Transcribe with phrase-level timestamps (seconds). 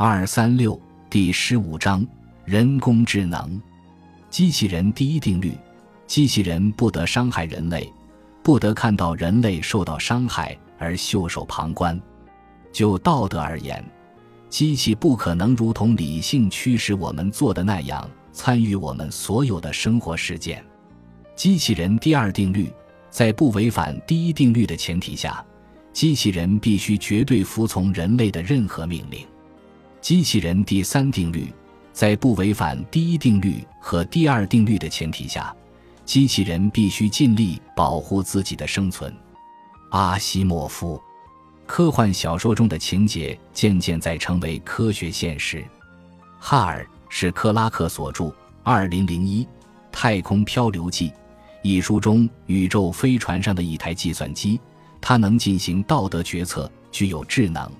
[0.00, 2.06] 二三六第十五章
[2.44, 3.60] 人工智能，
[4.30, 5.52] 机器人第一定律：
[6.06, 7.92] 机器人不得伤害人类，
[8.40, 12.00] 不得看到人类受到伤害而袖手旁观。
[12.72, 13.84] 就道德而言，
[14.48, 20.64] 机器不可能如同理性驱使我们做的那样参与我们所有的生活事件。
[21.34, 22.72] 机器人第二定律：
[23.10, 25.44] 在不违反第一定律的前提下，
[25.92, 29.26] 机器人必须绝对服从人类的任何命令。
[30.08, 31.52] 机器人第三定律：
[31.92, 35.54] 在不违反第一定律和第二定律的前提下，
[36.06, 39.14] 机器人必须尽力保护自己的生存。
[39.90, 40.98] 阿西莫夫。
[41.66, 45.62] 科幻小说中的情节渐渐在成为科学现实。
[46.38, 48.24] 哈尔是克拉克所著
[48.62, 49.46] 《二零零一
[49.92, 51.10] 太空漂流记》
[51.62, 54.58] 一书中宇宙飞船上的一台计算机，
[55.02, 57.70] 它能进行道德决策，具有智能。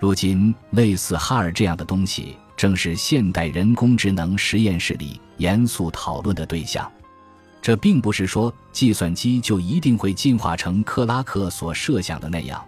[0.00, 6.90] 如今，类似哈尔这样的东西，正是现代人工智能实验室里严肃讨论的对象。
[7.60, 12.64] 这并不是说计算机就一定会进化成克拉克所设想的那样。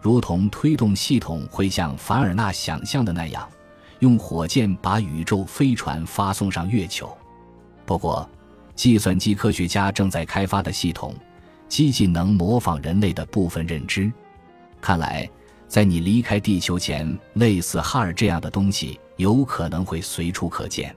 [0.00, 3.46] 如同推动系统会像凡尔纳想象的那样，
[3.98, 7.14] 用火箭把宇宙飞船发送上月球。
[7.84, 8.26] 不过，
[8.74, 11.14] 计算机科学家正在开发的系统，
[11.68, 14.10] 机器能模仿人类的部分认知。
[14.80, 15.28] 看来，
[15.70, 20.92] 在你离开地球前，类似哈尔这样的东西有可能会随处可见。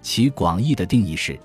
[0.00, 1.38] 其广义的定义是，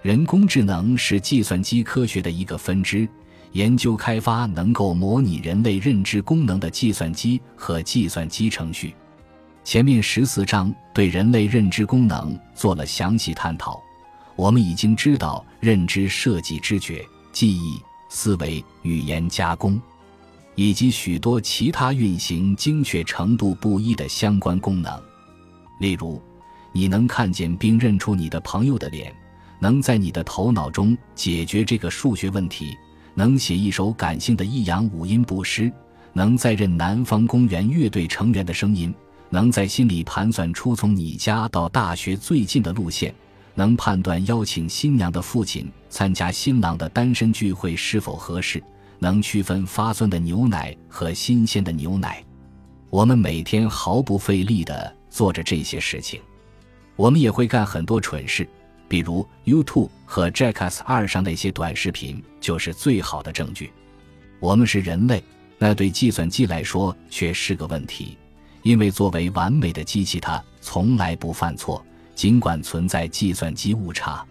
[0.00, 3.08] 人工智能是计算机科学的一个分支。
[3.50, 8.94] 研究开发能够模拟人类认知功能的计算机和计算机程序。
[9.64, 13.82] 前面十四章对人类认知功能做了详细探讨。
[14.36, 19.80] 我们已经知道认知设计、知觉、记忆、思维、语言加工，
[20.54, 25.02] 以及许多其他运行精确程度不一的相关功能。
[25.80, 26.22] 例如，
[26.72, 29.14] 你能看见并认出你的朋友的脸，
[29.60, 32.76] 能在你的头脑中解决这个数学问题。
[33.16, 35.72] 能写一首感性的抑扬五音布诗，
[36.12, 38.92] 能在认南方公园乐队成员的声音，
[39.30, 43.14] 能在心里盘算出从你家到大学最近的路线，
[43.54, 48.60] 能判断邀请新娘的父亲参加新郎的单身聚会是否合适，
[49.04, 52.24] 能区分发酸的牛奶和新鲜的牛奶。
[52.88, 56.22] 我们每天毫不费力地做着这些事情，
[56.96, 58.48] 我们也会干很多蠢事。
[58.88, 63.70] 比如 YouTube 和 Jackass 二上那些短视频就是最好的证据。
[64.40, 65.22] 我们是人类，
[65.58, 68.16] 那对计算机来说却是个问题，
[68.62, 71.84] 因为作为完美的机器，它从来不犯错，
[72.14, 74.24] 尽管存在计算机误差。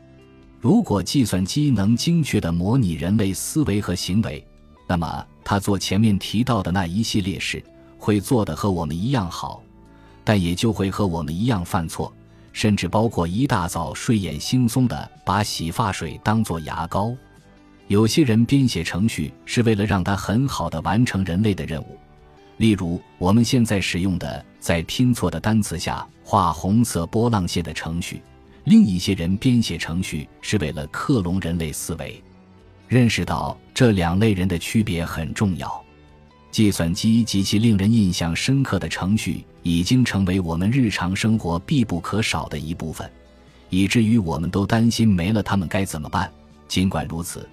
[0.60, 4.44] 如果计算机能精确地模拟人类思维和行为，
[4.88, 7.64] 那么他做前面提到的那一系列事
[7.98, 9.62] 会做的和我们一样好，
[10.24, 12.14] 但也就会和我们一样犯错。
[12.52, 17.12] 甚至包括一大早睡眼惺忪的把洗发水当做牙膏。
[17.88, 21.98] 有些人编写程序是为了让它很好的完成人类的任务，
[22.58, 28.22] 例如我们现在使用的在拼错的单词下画红色波浪线的程序。
[28.66, 32.24] 另一些人编写程序是为了克隆人类思维。
[32.88, 35.84] 认识到这两类人的区别很重要。
[36.52, 43.10] 计算机及其令人印象深刻的程序已经成为我们日常生活必不可少的一部分，
[43.70, 46.32] 以至于我们都担心没了它们该怎么办。
[46.68, 47.50] 尽管如此，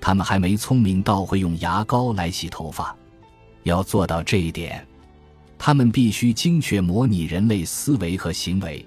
[0.00, 2.96] 他们还没聪明到会用牙膏来洗头发。
[3.64, 4.86] 要做到这一点，
[5.58, 8.86] 他们必须精确模拟人类思维和行为，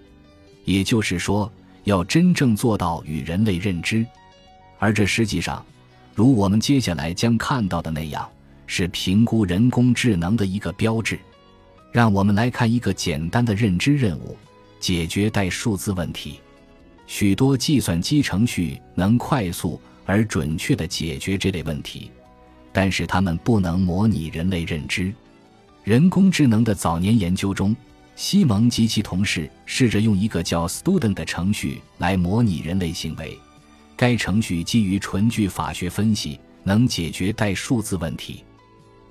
[0.65, 1.51] 也就是说，
[1.83, 4.03] 要真正做到与人类认知。
[4.79, 5.63] 而这实际上，
[6.13, 8.27] 如我们接下来将看到的那样。
[8.73, 11.19] 是评估人工智能的一个标志。
[11.91, 14.37] 让我们来看一个简单的认知任务：
[14.79, 16.39] 解决带数字问题。
[17.05, 22.09] 许多计算机程序能快速而准确地解决这类问题，
[22.71, 25.13] 但是它们不能模拟人类认知。
[25.83, 27.75] 人工智能的早年研究中，
[28.15, 33.37] 西蒙及其同事试着用一个叫 Student 的程序来模拟人类行为。
[34.01, 38.43] 该程序基于纯句法学分析，能解决带数字问题。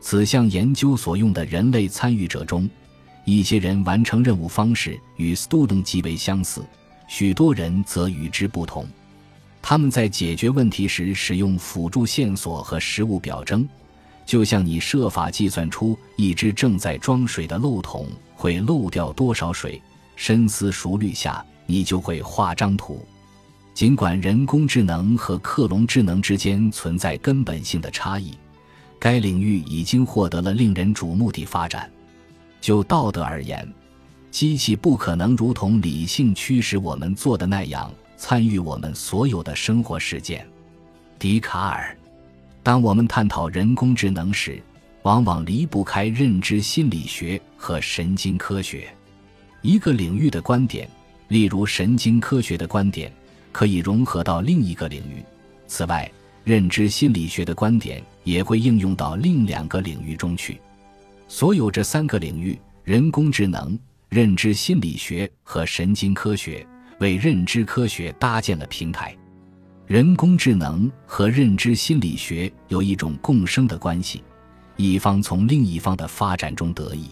[0.01, 2.69] 此项研究所用的人类参与者中，
[3.25, 6.67] 一些人完成任务方式与 Student 极为相似，
[7.07, 8.85] 许多人则与之不同。
[9.63, 13.69] 他们在解决问题时使用辅助线索和实物表征，
[14.27, 19.81] 就像你设法计算出一只正在装水的漏桶会漏掉多少水，
[20.17, 23.07] 深思熟虑下，你就会画张图。
[23.73, 28.33] 尽管人工智能和克隆智能之间存在根本性的差异。
[28.99, 31.91] 该领域已经获得了令人瞩目的发展。
[32.61, 33.67] 就道德而言，
[34.31, 40.47] 机器不可能如同理性驱使我们做的那样参与我们所有的生活事件。
[41.19, 41.97] 笛卡尔。
[42.63, 44.63] 当我们探讨人工智能时，
[45.03, 48.87] 往往离不开认知心理学和神经科学。
[49.63, 50.87] 一个领域的观点，
[51.29, 53.11] 例如神经科学的观点，
[53.53, 55.23] 可以融合到另一个领域。
[55.67, 56.11] 此外，
[56.45, 60.61] 认知心理学的观点也会应用到另两个领域中去。
[61.29, 66.67] 所有这三个领域——人工智能、认知心理学和神经科学——
[66.99, 69.17] 为认知科学搭建了平台。
[69.87, 74.23] 人工智能和认知心理学有一种共生的关系，
[74.77, 77.09] 一方从另一方的发展中得益。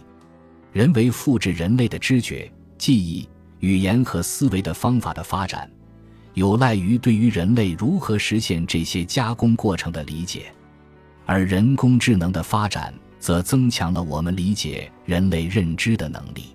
[0.73, 3.29] 人为复制人类的知觉、记忆、
[3.61, 5.69] 语言和思维的方法的发展。
[6.38, 10.52] 有赖于对于人类如何实现这些加工过程的理解，
[11.26, 16.55] 而人工智能的发展则增强了我们理解人类认知的能力。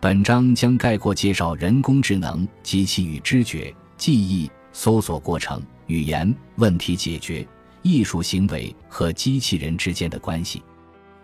[0.00, 7.48] 本章将概括介绍人工智能及其与知觉、记忆、搜索过程、语言、问题解决、
[7.80, 10.62] 艺术行为和机器人之间的关系。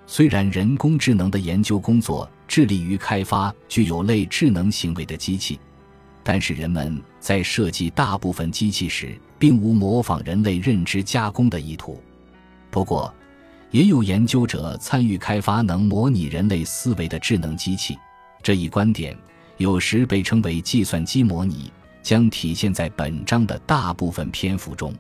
[0.07, 5.61] 虽然人工智能的研究工作致力于开发具有类智能行为的机器。
[6.25, 12.01] 但是人们在设计大部分机器时，并无模仿人类认知加工的意图。
[12.71, 13.13] 不过，
[13.71, 17.99] 也有研究者参与开发能模拟人类思维的智能机器。
[18.43, 19.17] 这一观点
[19.57, 21.73] 有时被称为计算机模拟，
[22.03, 24.95] 将体现在本章的大部分篇幅中。